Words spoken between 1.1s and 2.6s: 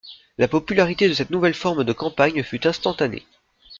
cette nouvelle forme de campagne